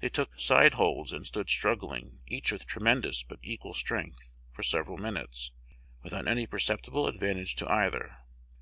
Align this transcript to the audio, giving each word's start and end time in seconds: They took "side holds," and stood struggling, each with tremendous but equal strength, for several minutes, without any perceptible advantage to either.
They 0.00 0.08
took 0.08 0.40
"side 0.40 0.72
holds," 0.76 1.12
and 1.12 1.26
stood 1.26 1.50
struggling, 1.50 2.20
each 2.26 2.50
with 2.50 2.64
tremendous 2.64 3.22
but 3.22 3.38
equal 3.42 3.74
strength, 3.74 4.16
for 4.50 4.62
several 4.62 4.96
minutes, 4.96 5.52
without 6.02 6.26
any 6.26 6.46
perceptible 6.46 7.06
advantage 7.06 7.54
to 7.56 7.70
either. 7.70 8.16